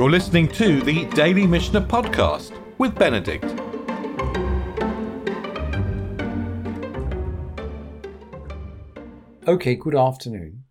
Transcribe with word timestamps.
You're 0.00 0.10
listening 0.10 0.48
to 0.52 0.80
the 0.80 1.04
Daily 1.10 1.46
Mishnah 1.46 1.82
Podcast 1.82 2.58
with 2.78 2.94
Benedict. 2.94 3.44
Okay, 9.46 9.74
good 9.74 9.94
afternoon. 9.94 10.64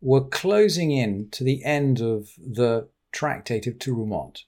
We're 0.00 0.24
closing 0.24 0.90
in 0.90 1.28
to 1.32 1.44
the 1.44 1.62
end 1.66 2.00
of 2.00 2.30
the 2.38 2.88
tractate 3.12 3.66
of 3.66 3.74
Terumot. 3.74 4.44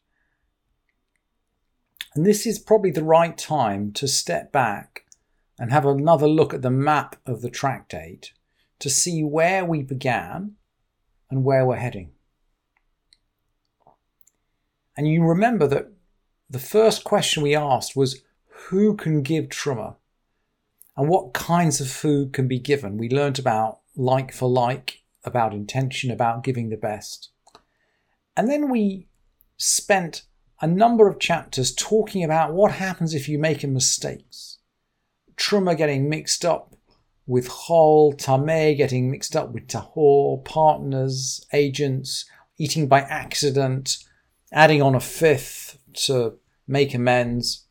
And 2.14 2.24
this 2.24 2.46
is 2.46 2.58
probably 2.58 2.92
the 2.92 3.04
right 3.04 3.36
time 3.36 3.92
to 3.92 4.08
step 4.08 4.52
back 4.52 5.04
and 5.58 5.70
have 5.70 5.84
another 5.84 6.26
look 6.28 6.54
at 6.54 6.62
the 6.62 6.70
map 6.70 7.16
of 7.26 7.42
the 7.42 7.50
tractate 7.50 8.32
to 8.78 8.88
see 8.88 9.22
where 9.22 9.66
we 9.66 9.82
began 9.82 10.52
and 11.30 11.44
where 11.44 11.66
we're 11.66 11.76
heading. 11.76 12.12
And 14.96 15.08
you 15.08 15.22
remember 15.22 15.66
that 15.68 15.88
the 16.48 16.58
first 16.58 17.04
question 17.04 17.42
we 17.42 17.54
asked 17.54 17.96
was 17.96 18.22
who 18.68 18.96
can 18.96 19.22
give 19.22 19.46
truma 19.46 19.96
and 20.96 21.08
what 21.08 21.34
kinds 21.34 21.80
of 21.80 21.90
food 21.90 22.32
can 22.32 22.48
be 22.48 22.58
given. 22.58 22.96
We 22.96 23.08
learnt 23.08 23.38
about 23.38 23.80
like 23.96 24.32
for 24.32 24.48
like, 24.48 25.02
about 25.24 25.52
intention, 25.52 26.10
about 26.10 26.44
giving 26.44 26.70
the 26.70 26.76
best. 26.76 27.30
And 28.36 28.50
then 28.50 28.70
we 28.70 29.08
spent 29.56 30.22
a 30.60 30.66
number 30.66 31.08
of 31.08 31.18
chapters 31.18 31.74
talking 31.74 32.24
about 32.24 32.54
what 32.54 32.72
happens 32.72 33.14
if 33.14 33.28
you 33.28 33.38
make 33.38 33.62
mistakes. 33.64 34.58
Truma 35.36 35.76
getting 35.76 36.08
mixed 36.08 36.44
up 36.44 36.74
with 37.26 37.48
Chol, 37.48 38.16
Tameh 38.16 38.76
getting 38.76 39.10
mixed 39.10 39.36
up 39.36 39.52
with 39.52 39.66
Tahor, 39.66 40.44
partners, 40.44 41.44
agents, 41.52 42.24
eating 42.56 42.86
by 42.86 43.00
accident, 43.00 43.98
adding 44.52 44.82
on 44.82 44.94
a 44.94 45.00
fifth 45.00 45.78
to 45.94 46.38
make 46.66 46.94
amends. 46.94 47.66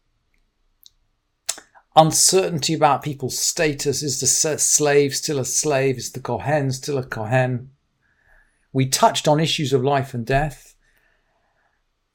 Uncertainty 1.95 2.73
about 2.73 3.03
people's 3.03 3.37
status. 3.39 4.03
Is 4.03 4.19
the 4.19 4.27
slave 4.27 5.15
still 5.15 5.39
a 5.39 5.45
slave? 5.45 5.97
Is 5.97 6.11
the 6.11 6.19
Kohen 6.19 6.71
still 6.71 6.97
a 6.97 7.05
Kohen? 7.05 7.71
We 8.73 8.87
touched 8.87 9.27
on 9.27 9.39
issues 9.39 9.71
of 9.71 9.83
life 9.83 10.13
and 10.13 10.25
death. 10.25 10.75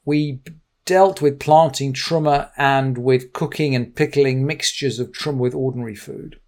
We 0.04 0.42
dealt 0.84 1.22
with 1.22 1.40
planting 1.40 1.94
truma 1.94 2.50
and 2.56 2.98
with 2.98 3.32
cooking 3.32 3.74
and 3.74 3.94
pickling 3.94 4.44
mixtures 4.44 4.98
of 4.98 5.12
truma 5.12 5.38
with 5.38 5.54
ordinary 5.54 5.94
food. 5.94 6.40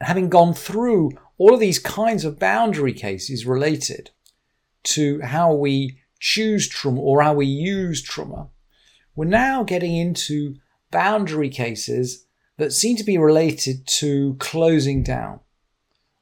Having 0.00 0.28
gone 0.28 0.54
through 0.54 1.12
all 1.38 1.54
of 1.54 1.60
these 1.60 1.78
kinds 1.78 2.24
of 2.24 2.38
boundary 2.38 2.92
cases 2.92 3.46
related 3.46 4.10
to 4.84 5.20
how 5.22 5.52
we 5.52 6.01
choose 6.22 6.68
truma 6.68 6.98
or 6.98 7.20
how 7.20 7.34
we 7.34 7.46
use 7.46 8.00
truma, 8.00 8.48
we're 9.16 9.24
now 9.24 9.64
getting 9.64 9.96
into 9.96 10.54
boundary 10.92 11.48
cases 11.48 12.26
that 12.58 12.72
seem 12.72 12.96
to 12.96 13.02
be 13.02 13.18
related 13.18 13.84
to 13.88 14.36
closing 14.38 15.02
down. 15.02 15.40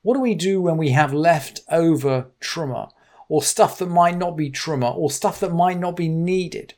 What 0.00 0.14
do 0.14 0.20
we 0.20 0.34
do 0.34 0.62
when 0.62 0.78
we 0.78 0.90
have 0.90 1.12
left 1.12 1.60
over 1.70 2.30
truma 2.40 2.90
or 3.28 3.42
stuff 3.42 3.78
that 3.78 3.90
might 3.90 4.16
not 4.16 4.38
be 4.38 4.50
truma 4.50 4.96
or 4.96 5.10
stuff 5.10 5.38
that 5.40 5.52
might 5.52 5.78
not 5.78 5.96
be 5.96 6.08
needed? 6.08 6.72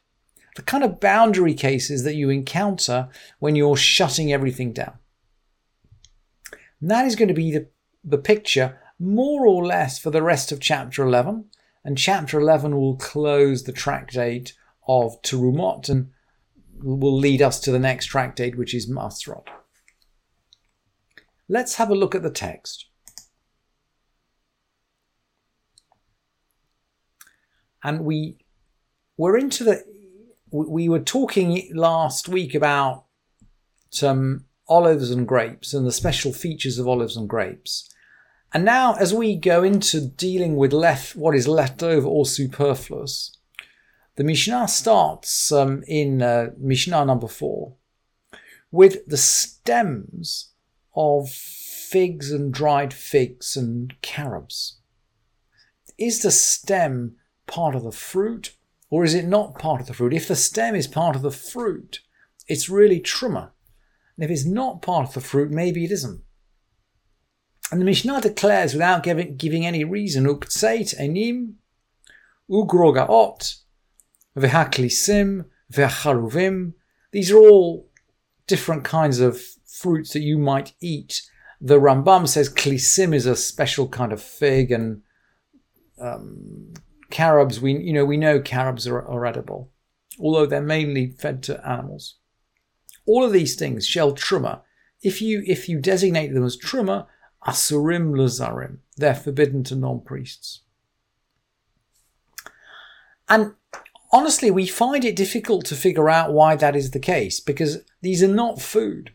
The 0.57 0.63
kind 0.63 0.83
of 0.83 0.99
boundary 0.99 1.55
cases 1.55 2.03
that 2.03 2.17
you 2.17 2.29
encounter 2.29 3.09
when 3.39 3.55
you're 3.55 3.77
shutting 3.77 4.33
everything 4.33 4.73
down. 4.73 4.95
And 6.81 6.91
that 6.91 7.07
is 7.07 7.15
going 7.15 7.29
to 7.29 7.35
be 7.35 7.53
the, 7.53 7.69
the 8.03 8.19
picture 8.19 8.81
more 8.99 9.47
or 9.47 9.65
less 9.65 10.01
for 10.01 10.11
the 10.11 10.23
rest 10.23 10.51
of 10.51 10.59
chapter 10.59 11.05
11. 11.05 11.45
And 11.85 11.99
chapter 11.99 12.39
11 12.39 12.77
will 12.77 12.97
close 12.97 13.65
the 13.65 13.73
tractate 13.73 14.55
of 14.87 15.21
Terumot 15.23 15.89
and 15.89 16.11
will 16.83 17.17
lead 17.17 17.43
us 17.43 17.61
to 17.61 17.73
the 17.73 17.79
next 17.79 18.07
tractate, 18.07 18.57
which 18.57 18.75
is 18.75 18.89
Masrot. 18.89 19.49
Let's 21.49 21.77
have 21.77 21.91
a 21.91 21.95
look 21.95 22.15
at 22.15 22.23
the 22.23 22.31
text. 22.31 22.87
And 27.85 28.05
we 28.05 28.39
we're 29.17 29.37
into 29.37 29.65
the 29.65 29.85
we 30.51 30.89
were 30.89 31.01
talking 31.01 31.71
last 31.75 32.29
week 32.29 32.55
about 32.55 33.07
some 33.91 34.47
olives 34.69 35.11
and 35.11 35.27
grapes 35.27 35.75
and 35.75 35.87
the 35.87 35.93
special 35.93 36.33
features 36.33 36.79
of 36.79 36.87
olives 36.87 37.17
and 37.17 37.29
grapes. 37.29 37.92
And 38.55 38.65
now, 38.65 38.95
as 38.95 39.15
we 39.15 39.35
go 39.35 39.63
into 39.63 40.09
dealing 40.09 40.57
with 40.57 40.73
left, 40.73 41.17
what 41.17 41.35
is 41.35 41.49
left 41.49 41.83
over 41.83 42.07
or 42.07 42.27
superfluous, 42.27 43.35
the 44.17 44.25
Mishnah 44.25 44.69
starts 44.69 45.51
um, 45.51 45.83
in 45.87 46.21
uh, 46.21 46.51
Mishnah 46.59 47.07
number 47.07 47.29
four 47.29 47.77
with 48.71 49.07
the 49.07 49.17
stems 49.17 50.51
of 50.95 51.31
figs 51.31 52.31
and 52.33 52.53
dried 52.53 52.93
figs 52.93 53.57
and 53.57 53.95
carobs. 54.03 54.81
Is 55.99 56.23
the 56.23 56.31
stem 56.31 57.17
part 57.47 57.75
of 57.75 57.85
the 57.85 57.93
fruit 57.93 58.57
or 58.91 59.05
is 59.05 59.15
it 59.15 59.27
not 59.27 59.59
part 59.59 59.81
of 59.81 59.87
the 59.87 59.95
fruit? 59.95 60.13
If 60.13 60.29
the 60.29 60.37
stem 60.37 60.75
is 60.75 60.87
part 60.87 61.17
of 61.17 61.23
the 61.23 61.31
fruit, 61.31 62.01
it's 62.49 62.69
really 62.69 63.01
truma. 63.01 63.51
And 64.17 64.25
if 64.25 64.31
it's 64.31 64.45
not 64.45 64.83
part 64.83 65.09
of 65.09 65.15
the 65.15 65.21
fruit, 65.21 65.51
maybe 65.51 65.85
it 65.85 65.91
isn't. 65.93 66.23
And 67.73 67.81
the 67.81 67.87
Mishnah 67.87 68.21
declares 68.21 68.75
without 68.75 69.03
giving, 69.03 69.37
giving 69.37 69.65
any 69.65 69.83
reason, 69.83 70.27
uktseit 70.27 70.95
enim, 70.99 71.57
ugrogaot, 72.51 73.61
vehaklisim, 74.37 75.47
vecharuvim. 75.73 76.75
These 77.13 77.31
are 77.31 77.39
all 77.39 77.89
different 78.47 78.85
kinds 78.85 79.21
of 79.21 79.41
fruits 79.67 80.13
that 80.13 80.21
you 80.21 80.37
might 80.37 80.75
eat. 80.83 81.23
The 81.63 81.81
Rambam 81.81 82.29
says 82.29 82.53
klisim 82.53 83.15
is 83.15 83.25
a 83.25 83.35
special 83.35 83.89
kind 83.89 84.13
of 84.13 84.23
fig, 84.23 84.71
and 84.71 85.01
um, 85.99 86.75
carobs. 87.11 87.59
We 87.59 87.79
you 87.79 87.95
know 87.95 88.05
we 88.05 88.19
know 88.19 88.39
carobs 88.39 88.87
are, 88.87 89.01
are 89.01 89.25
edible, 89.25 89.71
although 90.21 90.45
they're 90.45 90.61
mainly 90.61 91.13
fed 91.13 91.43
to 91.45 91.67
animals. 91.67 92.17
All 93.07 93.25
of 93.25 93.33
these 93.33 93.55
things 93.55 93.87
shell 93.87 94.13
truma. 94.13 94.61
If 95.03 95.23
you 95.23 95.43
if 95.47 95.71
you 95.71 95.81
designate 95.81 96.35
them 96.35 96.45
as 96.45 96.59
truma, 96.59 97.07
asurim 97.47 98.13
lazarim, 98.13 98.79
they're 98.97 99.15
forbidden 99.15 99.65
to 99.65 99.77
non-priests. 99.77 100.61
And 103.29 103.55
honestly, 104.13 104.51
we 104.51 104.67
find 104.67 105.05
it 105.05 105.17
difficult 105.17 105.65
to 105.67 105.75
figure 105.75 106.11
out 106.11 106.33
why 106.33 106.57
that 106.57 106.77
is 106.77 106.91
the 106.91 106.99
case 106.99 107.41
because 107.41 107.79
these 108.03 108.23
are 108.23 108.29
not 108.29 108.61
food, 108.61 109.13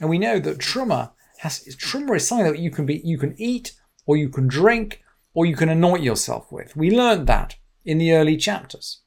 and 0.00 0.10
we 0.10 0.18
know 0.18 0.38
that 0.38 0.58
truma 0.58 1.12
has 1.38 1.64
truma 1.76 2.16
is 2.16 2.26
something 2.26 2.52
that 2.52 2.58
you 2.58 2.70
can 2.70 2.84
be 2.84 3.00
you 3.04 3.16
can 3.16 3.34
eat 3.38 3.72
or 4.06 4.16
you 4.16 4.28
can 4.28 4.48
drink 4.48 5.02
or 5.34 5.46
you 5.46 5.56
can 5.56 5.68
anoint 5.68 6.02
yourself 6.02 6.50
with. 6.50 6.76
We 6.76 6.90
learned 6.90 7.26
that 7.28 7.56
in 7.84 7.98
the 7.98 8.12
early 8.12 8.36
chapters. 8.36 9.00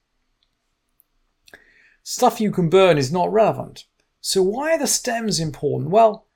Stuff 2.04 2.42
you 2.42 2.52
can 2.52 2.70
burn 2.70 2.98
is 2.98 3.12
not 3.12 3.32
relevant. 3.32 3.86
So 4.22 4.42
why 4.42 4.74
are 4.74 4.80
the 4.80 4.88
stems 4.88 5.40
important? 5.40 5.92
Well, 5.92 6.28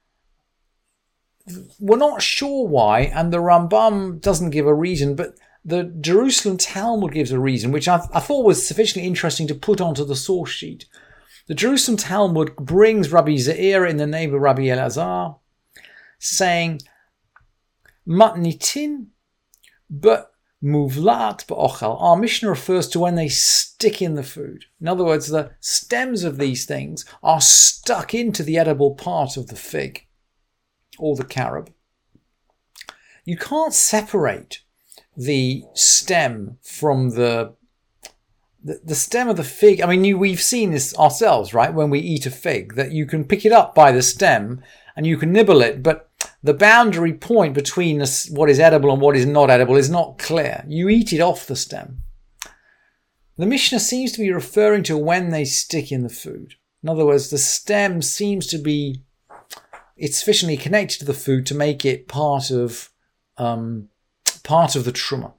we're 1.79 1.97
not 1.97 2.21
sure 2.21 2.67
why, 2.67 3.01
and 3.01 3.31
the 3.31 3.37
Rambam 3.37 4.19
doesn't 4.19 4.49
give 4.49 4.65
a 4.65 4.73
reason, 4.73 5.15
but 5.15 5.37
the 5.63 5.83
Jerusalem 5.99 6.57
Talmud 6.57 7.13
gives 7.13 7.31
a 7.31 7.39
reason, 7.39 7.71
which 7.71 7.87
I, 7.87 8.05
I 8.13 8.19
thought 8.19 8.45
was 8.45 8.65
sufficiently 8.65 9.07
interesting 9.07 9.47
to 9.47 9.55
put 9.55 9.81
onto 9.81 10.05
the 10.05 10.15
source 10.15 10.51
sheet. 10.51 10.85
The 11.47 11.55
Jerusalem 11.55 11.97
Talmud 11.97 12.55
brings 12.55 13.11
Rabbi 13.11 13.33
Zair 13.33 13.89
in 13.89 13.97
the 13.97 14.07
name 14.07 14.33
of 14.33 14.41
Rabbi 14.41 14.63
Elazar, 14.63 15.39
saying, 16.19 16.81
Matnitin, 18.07 19.07
but 19.89 20.31
muvlat 20.63 21.45
ba'ochel. 21.45 22.01
Our 22.01 22.15
Mishnah 22.17 22.49
refers 22.49 22.87
to 22.89 22.99
when 22.99 23.15
they 23.15 23.27
stick 23.27 24.01
in 24.01 24.15
the 24.15 24.23
food. 24.23 24.65
In 24.81 24.87
other 24.87 25.03
words, 25.03 25.27
the 25.27 25.51
stems 25.59 26.23
of 26.23 26.37
these 26.37 26.65
things 26.65 27.05
are 27.21 27.41
stuck 27.41 28.15
into 28.15 28.41
the 28.41 28.57
edible 28.57 28.95
part 28.95 29.37
of 29.37 29.47
the 29.47 29.55
fig 29.55 30.04
or 30.97 31.15
the 31.15 31.23
carob. 31.23 31.71
You 33.23 33.37
can't 33.37 33.73
separate 33.73 34.61
the 35.17 35.63
stem 35.73 36.57
from 36.61 37.11
the 37.11 37.55
the, 38.83 38.95
stem 38.95 39.29
of 39.29 39.37
the 39.37 39.43
fig. 39.43 39.79
I 39.79 39.85
mean, 39.85 40.03
you, 40.03 40.17
we've 40.17 40.41
seen 40.41 40.71
this 40.71 40.97
ourselves, 40.97 41.53
right? 41.53 41.71
When 41.71 41.91
we 41.91 41.99
eat 41.99 42.25
a 42.25 42.31
fig, 42.31 42.73
that 42.73 42.91
you 42.91 43.05
can 43.05 43.23
pick 43.23 43.45
it 43.45 43.51
up 43.51 43.75
by 43.75 43.91
the 43.91 44.01
stem 44.01 44.63
and 44.95 45.05
you 45.05 45.17
can 45.17 45.31
nibble 45.31 45.61
it, 45.61 45.83
but 45.83 46.09
the 46.41 46.53
boundary 46.53 47.13
point 47.13 47.53
between 47.53 48.03
what 48.29 48.49
is 48.49 48.59
edible 48.59 48.91
and 48.91 49.01
what 49.01 49.15
is 49.15 49.25
not 49.25 49.51
edible 49.51 49.75
is 49.75 49.89
not 49.89 50.17
clear. 50.17 50.63
You 50.67 50.89
eat 50.89 51.13
it 51.13 51.19
off 51.19 51.45
the 51.45 51.55
stem. 51.55 52.01
The 53.37 53.45
Mishnah 53.45 53.79
seems 53.79 54.13
to 54.13 54.19
be 54.19 54.31
referring 54.31 54.83
to 54.83 54.97
when 54.97 55.29
they 55.29 55.45
stick 55.45 55.91
in 55.91 56.03
the 56.03 56.09
food. 56.09 56.55
In 56.81 56.89
other 56.89 57.05
words, 57.05 57.29
the 57.29 57.37
stem 57.37 58.01
seems 58.01 58.47
to 58.47 58.57
be 58.57 59.03
it's 59.95 60.19
sufficiently 60.19 60.57
connected 60.57 60.99
to 60.99 61.05
the 61.05 61.13
food 61.13 61.45
to 61.45 61.55
make 61.55 61.85
it 61.85 62.07
part 62.07 62.51
of 62.51 62.89
um, 63.37 63.89
part 64.43 64.75
of 64.75 64.85
the 64.85 64.91
truma. 64.91 65.33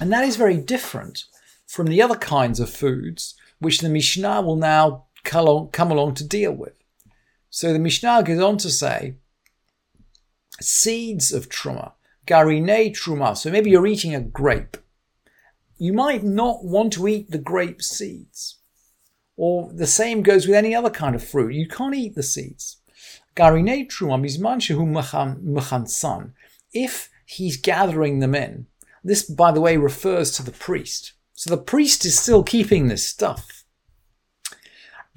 And 0.00 0.12
that 0.12 0.24
is 0.24 0.36
very 0.36 0.56
different 0.56 1.24
from 1.66 1.86
the 1.86 2.02
other 2.02 2.16
kinds 2.16 2.58
of 2.58 2.70
foods 2.70 3.34
which 3.58 3.80
the 3.80 3.88
Mishnah 3.88 4.42
will 4.42 4.56
now 4.56 5.04
come 5.22 5.90
along 5.90 6.14
to 6.14 6.26
deal 6.26 6.52
with. 6.52 6.72
So 7.50 7.72
the 7.72 7.78
Mishnah 7.78 8.22
goes 8.24 8.40
on 8.40 8.56
to 8.58 8.70
say 8.70 9.16
seeds 10.60 11.32
of 11.32 11.48
truma, 11.48 11.92
garine 12.26 12.92
truma. 12.92 13.36
So 13.36 13.50
maybe 13.50 13.70
you're 13.70 13.86
eating 13.86 14.14
a 14.14 14.20
grape. 14.20 14.76
You 15.78 15.92
might 15.92 16.22
not 16.22 16.64
want 16.64 16.92
to 16.94 17.08
eat 17.08 17.30
the 17.30 17.38
grape 17.38 17.82
seeds. 17.82 18.58
Or 19.36 19.72
the 19.72 19.86
same 19.86 20.22
goes 20.22 20.46
with 20.46 20.56
any 20.56 20.74
other 20.74 20.90
kind 20.90 21.14
of 21.14 21.24
fruit. 21.24 21.54
You 21.54 21.66
can't 21.66 21.94
eat 21.94 22.14
the 22.14 22.22
seeds. 22.22 22.79
Garine 23.36 23.88
truma 23.88 24.20
mizman 24.20 24.60
shehu 24.60 24.86
mechansan. 25.42 26.32
If 26.72 27.10
he's 27.24 27.56
gathering 27.56 28.20
them 28.20 28.34
in, 28.34 28.66
this, 29.02 29.22
by 29.22 29.52
the 29.52 29.60
way, 29.60 29.76
refers 29.76 30.30
to 30.32 30.42
the 30.42 30.50
priest. 30.50 31.12
So 31.32 31.50
the 31.50 31.62
priest 31.62 32.04
is 32.04 32.18
still 32.18 32.42
keeping 32.42 32.88
this 32.88 33.06
stuff. 33.06 33.64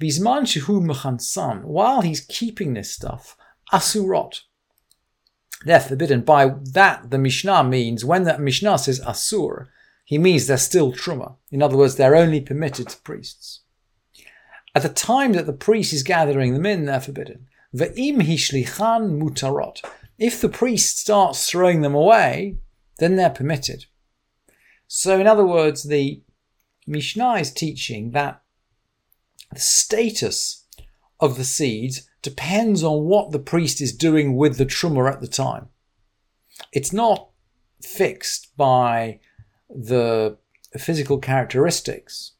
Bisman 0.00 0.42
shehu 0.42 0.82
mechansan. 0.82 1.64
While 1.64 2.00
he's 2.00 2.20
keeping 2.20 2.74
this 2.74 2.90
stuff, 2.90 3.36
asurot. 3.72 4.40
They're 5.64 5.80
forbidden. 5.80 6.22
By 6.22 6.54
that, 6.72 7.10
the 7.10 7.18
Mishnah 7.18 7.64
means 7.64 8.04
when 8.04 8.24
the 8.24 8.38
Mishnah 8.38 8.78
says 8.78 9.00
asur, 9.00 9.68
he 10.04 10.18
means 10.18 10.46
they're 10.46 10.58
still 10.58 10.92
truma. 10.92 11.36
In 11.50 11.62
other 11.62 11.76
words, 11.76 11.96
they're 11.96 12.16
only 12.16 12.40
permitted 12.40 12.88
to 12.90 12.98
priests. 12.98 13.60
At 14.74 14.82
the 14.82 14.88
time 14.88 15.32
that 15.32 15.46
the 15.46 15.52
priest 15.52 15.92
is 15.92 16.02
gathering 16.02 16.52
them 16.52 16.66
in, 16.66 16.84
they're 16.84 17.00
forbidden. 17.00 17.46
Ve'im 17.74 18.22
hishlichan 18.22 19.18
mutarot. 19.20 19.84
If 20.18 20.40
the 20.40 20.48
priest 20.48 20.98
starts 20.98 21.48
throwing 21.50 21.80
them 21.80 21.94
away, 21.94 22.58
then 22.98 23.16
they're 23.16 23.30
permitted. 23.30 23.86
So, 24.86 25.18
in 25.18 25.26
other 25.26 25.44
words, 25.44 25.82
the 25.82 26.22
Mishnah 26.86 27.34
is 27.34 27.52
teaching 27.52 28.12
that 28.12 28.42
the 29.52 29.60
status 29.60 30.66
of 31.18 31.36
the 31.36 31.44
seeds 31.44 32.08
depends 32.22 32.84
on 32.84 33.04
what 33.04 33.32
the 33.32 33.38
priest 33.38 33.80
is 33.80 33.96
doing 33.96 34.36
with 34.36 34.56
the 34.56 34.66
truma 34.66 35.12
at 35.12 35.20
the 35.20 35.28
time. 35.28 35.68
It's 36.72 36.92
not 36.92 37.30
fixed 37.82 38.56
by 38.56 39.20
the 39.68 40.38
physical 40.78 41.18
characteristics 41.18 42.32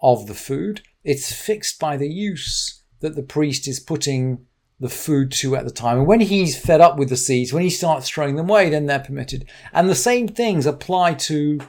of 0.00 0.26
the 0.26 0.34
food, 0.34 0.82
it's 1.04 1.32
fixed 1.32 1.78
by 1.78 1.96
the 1.96 2.08
use 2.08 2.82
that 3.00 3.14
the 3.14 3.22
priest 3.22 3.68
is 3.68 3.80
putting 3.80 4.46
the 4.78 4.88
food 4.88 5.32
to 5.32 5.56
at 5.56 5.64
the 5.64 5.70
time. 5.70 5.98
And 5.98 6.06
when 6.06 6.20
he's 6.20 6.58
fed 6.58 6.80
up 6.80 6.98
with 6.98 7.08
the 7.08 7.16
seeds, 7.16 7.52
when 7.52 7.62
he 7.62 7.70
starts 7.70 8.08
throwing 8.08 8.36
them 8.36 8.50
away, 8.50 8.68
then 8.70 8.86
they're 8.86 8.98
permitted. 8.98 9.46
And 9.72 9.88
the 9.88 9.94
same 9.94 10.28
things 10.28 10.66
apply 10.66 11.14
to 11.14 11.60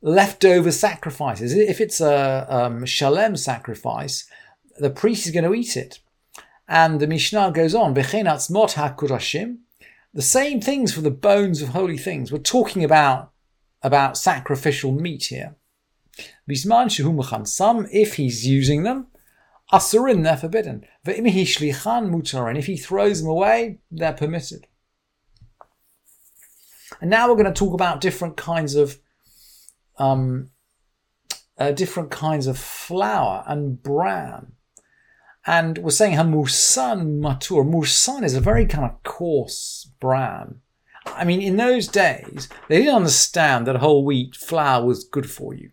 leftover 0.00 0.70
sacrifices. 0.70 1.54
If 1.54 1.80
it's 1.80 2.00
a 2.00 2.46
um, 2.48 2.84
shalem 2.86 3.36
sacrifice, 3.36 4.28
the 4.78 4.90
priest 4.90 5.26
is 5.26 5.32
going 5.32 5.44
to 5.44 5.54
eat 5.54 5.76
it. 5.76 6.00
And 6.68 7.00
the 7.00 7.06
Mishnah 7.06 7.52
goes 7.52 7.74
on, 7.74 7.94
mot. 7.94 8.74
The 10.14 10.22
same 10.22 10.60
things 10.60 10.92
for 10.92 11.00
the 11.00 11.10
bones 11.10 11.62
of 11.62 11.70
holy 11.70 11.98
things. 11.98 12.30
We're 12.30 12.38
talking 12.38 12.84
about, 12.84 13.32
about 13.82 14.16
sacrificial 14.16 14.92
meat 14.92 15.24
here. 15.24 15.56
Bisman 16.48 16.88
shehu 16.88 17.48
some 17.48 17.86
if 17.90 18.14
he's 18.16 18.46
using 18.46 18.82
them, 18.82 19.06
asurin, 19.72 20.22
they're 20.22 20.36
forbidden. 20.36 20.84
And 21.06 22.58
if 22.58 22.66
he 22.66 22.76
throws 22.76 23.20
them 23.20 23.30
away, 23.30 23.78
they're 23.90 24.12
permitted. 24.12 24.66
And 27.00 27.10
now 27.10 27.28
we're 27.28 27.36
going 27.36 27.52
to 27.52 27.52
talk 27.52 27.74
about 27.74 28.00
different 28.00 28.36
kinds 28.36 28.74
of 28.74 28.98
um, 29.98 30.50
uh, 31.58 31.72
different 31.72 32.10
kinds 32.10 32.46
of 32.46 32.58
flour 32.58 33.44
and 33.46 33.82
bran. 33.82 34.52
And 35.44 35.78
we're 35.78 35.90
saying 35.90 36.14
how 36.14 36.22
matur. 36.22 37.64
Mursan 37.64 38.22
is 38.22 38.34
a 38.34 38.40
very 38.40 38.66
kind 38.66 38.84
of 38.84 39.02
coarse 39.02 39.90
bran. 40.00 40.60
I 41.06 41.24
mean, 41.24 41.42
in 41.42 41.56
those 41.56 41.88
days, 41.88 42.48
they 42.68 42.78
didn't 42.78 42.94
understand 42.94 43.66
that 43.66 43.76
whole 43.76 44.04
wheat 44.04 44.36
flour 44.36 44.84
was 44.86 45.02
good 45.04 45.28
for 45.28 45.54
you. 45.54 45.70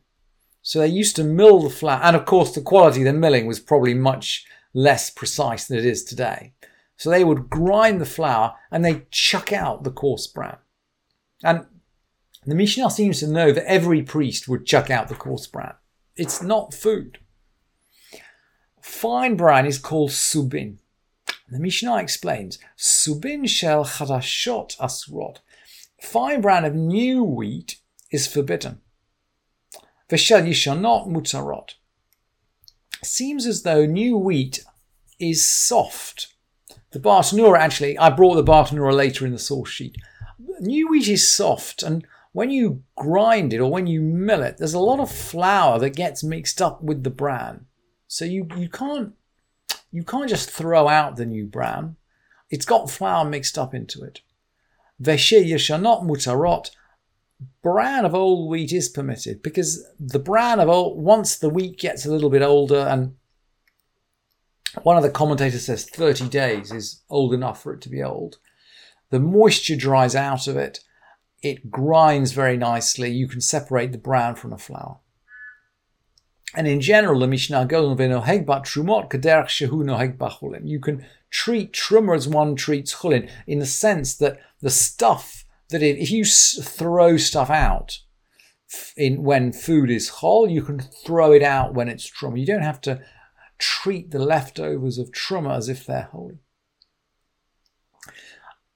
So 0.70 0.78
they 0.78 0.88
used 0.88 1.16
to 1.16 1.24
mill 1.24 1.64
the 1.64 1.70
flour, 1.72 2.00
and 2.04 2.16
of 2.16 2.26
course, 2.26 2.52
the 2.52 2.62
quality 2.62 3.00
of 3.00 3.06
the 3.06 3.14
milling 3.14 3.48
was 3.48 3.60
probably 3.60 3.96
much 3.96 4.46
less 4.72 5.10
precise 5.10 5.66
than 5.66 5.80
it 5.80 5.84
is 5.84 6.04
today. 6.04 6.54
So 6.96 7.10
they 7.10 7.24
would 7.24 7.50
grind 7.50 8.00
the 8.00 8.06
flour 8.06 8.54
and 8.70 8.86
they 8.86 9.08
chuck 9.10 9.52
out 9.52 9.84
the 9.84 9.90
coarse 9.90 10.28
bran. 10.28 10.58
And 11.44 11.66
the 12.46 12.54
Mishnah 12.54 12.92
seems 12.92 13.20
to 13.22 13.28
know 13.28 13.52
that 13.52 13.68
every 13.68 14.04
priest 14.04 14.48
would 14.48 14.68
chuck 14.68 14.92
out 14.92 15.08
the 15.08 15.16
coarse 15.16 15.48
bran. 15.48 15.74
It's 16.16 16.40
not 16.40 16.76
food. 16.76 17.18
Fine 18.80 19.38
bran 19.38 19.66
is 19.66 19.80
called 19.80 20.12
subin. 20.12 20.78
The 21.50 21.60
Mishnah 21.60 21.98
explains, 21.98 22.60
subin 22.78 23.50
shel 23.50 23.86
chadashot 23.86 24.78
asrot. 24.78 25.38
Fine 26.00 26.42
bran 26.42 26.64
of 26.64 26.76
new 26.76 27.24
wheat 27.24 27.78
is 28.12 28.28
forbidden. 28.28 28.82
Veshel 30.10 30.48
yishanot 30.48 31.08
mutarot. 31.08 31.76
Seems 33.04 33.46
as 33.46 33.64
though 33.64 33.86
new 33.86 34.18
wheat 34.18 34.64
is 35.20 35.48
soft. 35.48 36.34
The 36.92 37.00
Bartenura, 37.00 37.60
actually, 37.60 37.98
I 37.98 38.10
brought 38.10 38.36
the 38.36 38.44
Bartenura 38.44 38.94
later 38.94 39.26
in 39.26 39.32
the 39.32 39.40
source 39.40 39.70
sheet. 39.70 39.96
New 40.60 40.90
wheat 40.90 41.08
is 41.08 41.32
soft, 41.32 41.84
and 41.84 42.06
when 42.32 42.50
you 42.50 42.84
grind 42.96 43.54
it 43.54 43.60
or 43.60 43.72
when 43.72 43.88
you 43.88 44.02
mill 44.02 44.42
it, 44.42 44.58
there's 44.58 44.74
a 44.74 44.80
lot 44.80 45.00
of 45.00 45.12
flour 45.12 45.80
that 45.80 45.92
gets 45.92 46.24
mixed 46.24 46.62
up 46.62 46.82
with 46.84 47.04
the 47.04 47.10
bran. 47.10 47.66
So 48.08 48.26
you, 48.26 48.48
you 48.58 48.70
can't 48.70 49.14
you 49.92 50.04
can't 50.04 50.30
just 50.30 50.50
throw 50.50 50.88
out 50.88 51.16
the 51.16 51.26
new 51.26 51.46
bran. 51.46 51.96
It's 52.50 52.66
got 52.66 52.90
flour 52.90 53.26
mixed 53.26 53.58
up 53.58 53.74
into 53.74 54.04
it. 54.04 54.22
Veshe 55.02 55.44
yeshanot 55.46 56.04
mutarot 56.04 56.72
bran 57.62 58.06
of 58.06 58.16
old 58.16 58.50
wheat 58.50 58.72
is 58.72 58.90
permitted 58.90 59.42
because 59.42 59.86
the 60.00 60.20
bran 60.20 60.60
of 60.60 60.70
old, 60.70 61.02
once 61.02 61.38
the 61.38 61.50
wheat 61.50 61.78
gets 61.78 62.06
a 62.06 62.12
little 62.12 62.30
bit 62.30 62.42
older, 62.42 62.80
and 62.80 63.16
one 64.84 64.98
of 64.98 65.04
the 65.04 65.10
commentators 65.10 65.66
says 65.66 65.86
30 65.86 66.30
days 66.30 66.72
is 66.72 67.02
old 67.10 67.34
enough 67.34 67.64
for 67.64 67.74
it 67.74 67.82
to 67.82 67.90
be 67.90 68.04
old, 68.04 68.38
the 69.10 69.20
moisture 69.20 69.76
dries 69.76 70.16
out 70.16 70.48
of 70.48 70.58
it, 70.58 70.82
it 71.42 71.72
grinds 71.72 72.34
very 72.34 72.58
nicely, 72.58 73.10
you 73.10 73.28
can 73.28 73.42
separate 73.42 73.92
the 73.92 73.98
bran 73.98 74.36
from 74.36 74.52
the 74.52 74.58
flour. 74.58 75.00
And 76.56 76.68
in 76.68 76.82
general, 76.82 77.20
the 77.20 77.28
Mishnah 77.28 77.68
goes 77.68 77.86
on, 77.86 77.98
trumot 77.98 79.10
kaderach 79.10 79.48
shehu 79.48 79.84
noheg 79.84 80.18
bachulin. 80.18 80.68
You 80.68 80.80
can 80.80 81.06
treat 81.30 81.74
truma 81.74 82.16
as 82.16 82.28
one 82.28 82.56
treats 82.56 82.96
chulin 82.96 83.30
in 83.46 83.60
the 83.60 83.68
sense 83.68 84.16
that 84.16 84.40
the 84.60 84.72
stuff 84.72 85.46
that 85.70 85.82
if 85.84 86.12
you 86.12 86.26
throw 86.26 87.18
stuff 87.18 87.50
out 87.50 88.00
in 88.96 89.24
when 89.24 89.52
food 89.52 89.90
is 89.90 90.10
whole, 90.10 90.50
you 90.50 90.62
can 90.62 90.80
throw 90.80 91.32
it 91.32 91.44
out 91.44 91.74
when 91.74 91.90
it's 91.90 92.10
truma. 92.10 92.40
You 92.40 92.46
don't 92.46 92.62
have 92.62 92.82
to 92.82 93.02
treat 93.58 94.12
the 94.12 94.20
leftovers 94.20 94.98
of 94.98 95.12
truma 95.12 95.56
as 95.58 95.70
if 95.70 95.86
they're 95.86 96.10
holy. 96.12 96.40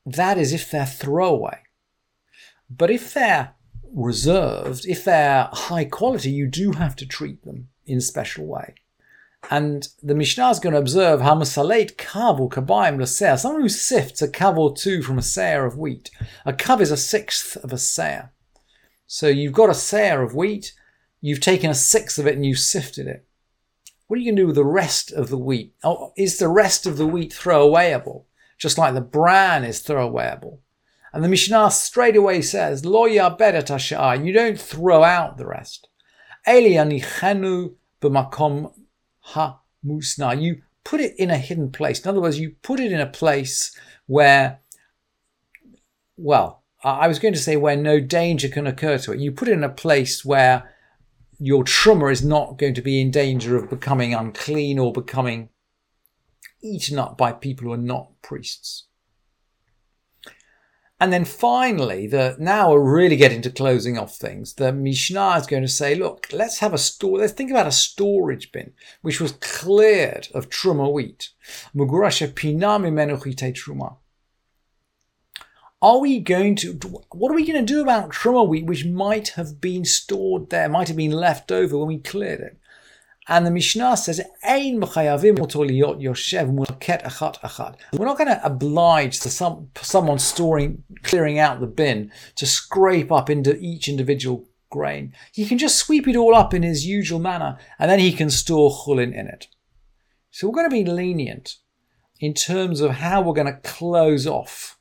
That 0.05 0.37
is 0.37 0.53
if 0.53 0.69
they're 0.69 0.85
throwaway. 0.85 1.59
But 2.69 2.91
if 2.91 3.13
they're 3.13 3.53
reserved, 3.93 4.85
if 4.85 5.03
they're 5.05 5.49
high 5.51 5.85
quality, 5.85 6.31
you 6.31 6.47
do 6.47 6.73
have 6.73 6.95
to 6.97 7.05
treat 7.05 7.43
them 7.43 7.69
in 7.85 7.99
a 7.99 8.01
special 8.01 8.45
way. 8.45 8.75
And 9.49 9.87
the 10.01 10.15
Mishnah 10.15 10.49
is 10.51 10.59
going 10.59 10.73
to 10.73 10.79
observe 10.79 11.21
how 11.21 11.35
masalet 11.35 11.95
kav 11.95 12.39
or 12.39 12.49
kabayim 12.49 13.05
someone 13.37 13.61
who 13.61 13.69
sifts 13.69 14.21
a 14.21 14.27
kav 14.27 14.57
or 14.57 14.75
two 14.75 15.01
from 15.01 15.17
a 15.17 15.21
seir 15.21 15.65
of 15.65 15.77
wheat. 15.77 16.09
A 16.45 16.53
kav 16.53 16.79
is 16.79 16.91
a 16.91 16.97
sixth 16.97 17.57
of 17.57 17.73
a 17.73 17.77
seir. 17.77 18.31
So 19.05 19.27
you've 19.27 19.53
got 19.53 19.69
a 19.69 19.75
seir 19.75 20.21
of 20.21 20.33
wheat, 20.33 20.73
you've 21.19 21.41
taken 21.41 21.69
a 21.69 21.75
sixth 21.75 22.17
of 22.17 22.25
it 22.25 22.35
and 22.35 22.45
you've 22.45 22.59
sifted 22.59 23.07
it. 23.07 23.25
What 24.07 24.17
are 24.17 24.21
you 24.21 24.27
going 24.27 24.35
to 24.37 24.41
do 24.43 24.47
with 24.47 24.55
the 24.55 24.65
rest 24.65 25.11
of 25.11 25.29
the 25.29 25.37
wheat? 25.37 25.73
Oh, 25.83 26.13
is 26.17 26.37
the 26.37 26.47
rest 26.47 26.85
of 26.85 26.97
the 26.97 27.07
wheat 27.07 27.31
throwawayable? 27.31 28.23
Just 28.57 28.77
like 28.77 28.93
the 28.93 29.01
bran 29.01 29.63
is 29.63 29.81
throwawayable. 29.81 30.59
And 31.11 31.23
the 31.23 31.29
Mishnah 31.29 31.71
straight 31.71 32.15
away 32.15 32.41
says, 32.41 32.85
Lo 32.85 33.07
yabed 33.07 34.25
you 34.25 34.33
don't 34.33 34.59
throw 34.59 35.03
out 35.03 35.37
the 35.37 35.45
rest. 35.45 35.87
Eli 36.47 36.71
anichenu 36.71 37.75
b'makom 38.01 38.73
ha 39.23 39.59
musna. 39.85 40.39
You 40.41 40.61
put 40.83 40.99
it 40.99 41.15
in 41.17 41.31
a 41.31 41.37
hidden 41.37 41.71
place. 41.71 42.01
In 42.01 42.09
other 42.09 42.21
words, 42.21 42.39
you 42.39 42.55
put 42.61 42.79
it 42.79 42.91
in 42.91 42.99
a 42.99 43.07
place 43.07 43.75
where, 44.05 44.59
well, 46.17 46.63
I 46.83 47.07
was 47.07 47.19
going 47.19 47.33
to 47.33 47.39
say 47.39 47.55
where 47.55 47.77
no 47.77 47.99
danger 47.99 48.49
can 48.49 48.67
occur 48.67 48.97
to 48.99 49.13
it. 49.13 49.19
You 49.19 49.31
put 49.31 49.47
it 49.47 49.53
in 49.53 49.63
a 49.63 49.69
place 49.69 50.25
where 50.25 50.69
your 51.39 51.63
truma 51.63 52.11
is 52.11 52.23
not 52.23 52.57
going 52.57 52.73
to 52.73 52.81
be 52.81 52.99
in 53.01 53.11
danger 53.11 53.55
of 53.55 53.69
becoming 53.69 54.13
unclean 54.13 54.79
or 54.79 54.91
becoming 54.91 55.49
eaten 56.61 56.99
up 56.99 57.17
by 57.17 57.31
people 57.31 57.65
who 57.65 57.73
are 57.73 57.77
not 57.77 58.21
priests. 58.21 58.85
And 61.03 61.11
then 61.11 61.25
finally, 61.25 62.07
the 62.07 62.37
now 62.39 62.71
we're 62.71 62.95
really 62.95 63.17
getting 63.17 63.41
to 63.41 63.49
closing 63.49 63.97
off 63.97 64.15
things. 64.15 64.53
The 64.53 64.71
Mishnah 64.71 65.35
is 65.35 65.45
going 65.45 65.63
to 65.63 65.67
say, 65.67 65.95
look, 65.95 66.27
let's 66.31 66.59
have 66.59 66.73
a 66.73 66.77
store. 66.77 67.17
Let's 67.17 67.33
think 67.33 67.51
about 67.51 67.67
a 67.67 67.73
storage 67.73 68.53
bin 68.53 68.71
which 69.01 69.19
was 69.19 69.33
cleared 69.33 70.29
of 70.33 70.49
truma 70.49 70.89
wheat. 70.89 71.31
Truma. 71.75 73.97
Are 75.81 75.99
we 75.99 76.21
going 76.21 76.55
to? 76.55 76.71
What 77.11 77.33
are 77.33 77.35
we 77.35 77.45
going 77.45 77.59
to 77.59 77.73
do 77.73 77.81
about 77.81 78.11
truma 78.11 78.47
wheat 78.47 78.65
which 78.65 78.85
might 78.85 79.27
have 79.35 79.59
been 79.59 79.83
stored 79.83 80.51
there, 80.51 80.69
might 80.69 80.87
have 80.87 80.95
been 80.95 81.11
left 81.11 81.51
over 81.51 81.77
when 81.77 81.89
we 81.89 81.99
cleared 81.99 82.39
it? 82.39 82.57
And 83.27 83.45
the 83.45 83.51
Mishnah 83.51 83.97
says, 83.97 84.19
We're 87.93 88.05
not 88.05 88.17
going 88.17 88.27
to 88.27 88.41
oblige 88.43 89.19
to 89.21 89.29
some, 89.29 89.69
someone 89.81 90.19
storing, 90.19 90.83
clearing 91.03 91.39
out 91.39 91.61
the 91.61 91.67
bin 91.67 92.11
to 92.35 92.45
scrape 92.45 93.11
up 93.11 93.29
into 93.29 93.57
each 93.57 93.87
individual 93.87 94.45
grain. 94.69 95.13
He 95.31 95.45
can 95.45 95.57
just 95.57 95.77
sweep 95.77 96.07
it 96.07 96.15
all 96.17 96.35
up 96.35 96.53
in 96.53 96.63
his 96.63 96.85
usual 96.85 97.19
manner 97.19 97.57
and 97.79 97.89
then 97.89 97.99
he 97.99 98.11
can 98.11 98.29
store 98.29 98.71
chulin 98.71 99.13
in 99.13 99.27
it. 99.27 99.47
So 100.31 100.47
we're 100.47 100.55
going 100.55 100.69
to 100.69 100.83
be 100.83 100.91
lenient 100.91 101.57
in 102.19 102.33
terms 102.33 102.81
of 102.81 102.91
how 102.91 103.21
we're 103.21 103.33
going 103.33 103.53
to 103.53 103.59
close 103.69 104.25
off 104.25 104.79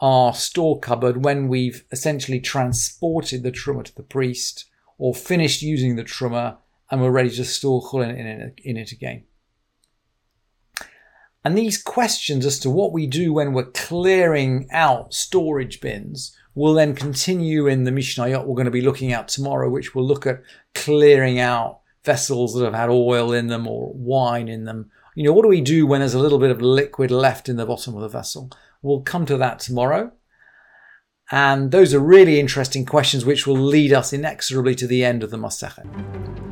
our 0.00 0.32
store 0.34 0.78
cupboard 0.80 1.24
when 1.24 1.48
we've 1.48 1.84
essentially 1.90 2.40
transported 2.40 3.42
the 3.42 3.52
truma 3.52 3.84
to 3.84 3.94
the 3.94 4.02
priest 4.02 4.66
or 4.98 5.14
finished 5.14 5.62
using 5.62 5.96
the 5.96 6.04
truma 6.04 6.58
and 6.92 7.00
we're 7.00 7.10
ready 7.10 7.30
to 7.30 7.44
store 7.44 7.82
chulin 7.82 8.10
in 8.10 8.26
it, 8.26 8.60
in 8.62 8.76
it 8.76 8.92
again. 8.92 9.24
And 11.42 11.56
these 11.56 11.82
questions 11.82 12.44
as 12.44 12.58
to 12.60 12.70
what 12.70 12.92
we 12.92 13.06
do 13.06 13.32
when 13.32 13.54
we're 13.54 13.70
clearing 13.70 14.68
out 14.70 15.14
storage 15.14 15.80
bins 15.80 16.36
will 16.54 16.74
then 16.74 16.94
continue 16.94 17.66
in 17.66 17.84
the 17.84 17.90
Mishnayot 17.90 18.44
we're 18.44 18.54
going 18.54 18.66
to 18.66 18.70
be 18.70 18.82
looking 18.82 19.10
at 19.10 19.26
tomorrow, 19.26 19.70
which 19.70 19.94
will 19.94 20.06
look 20.06 20.26
at 20.26 20.42
clearing 20.74 21.40
out 21.40 21.80
vessels 22.04 22.54
that 22.54 22.64
have 22.64 22.74
had 22.74 22.90
oil 22.90 23.32
in 23.32 23.46
them 23.46 23.66
or 23.66 23.90
wine 23.94 24.48
in 24.48 24.64
them. 24.64 24.90
You 25.14 25.24
know, 25.24 25.32
what 25.32 25.44
do 25.44 25.48
we 25.48 25.62
do 25.62 25.86
when 25.86 26.00
there's 26.00 26.14
a 26.14 26.20
little 26.20 26.38
bit 26.38 26.50
of 26.50 26.60
liquid 26.60 27.10
left 27.10 27.48
in 27.48 27.56
the 27.56 27.64
bottom 27.64 27.94
of 27.94 28.02
the 28.02 28.08
vessel? 28.08 28.50
We'll 28.82 29.00
come 29.00 29.24
to 29.26 29.38
that 29.38 29.60
tomorrow. 29.60 30.12
And 31.30 31.70
those 31.70 31.94
are 31.94 32.00
really 32.00 32.38
interesting 32.38 32.84
questions 32.84 33.24
which 33.24 33.46
will 33.46 33.56
lead 33.56 33.94
us 33.94 34.12
inexorably 34.12 34.74
to 34.74 34.86
the 34.86 35.02
end 35.02 35.22
of 35.22 35.30
the 35.30 35.38
Masechet. 35.38 36.51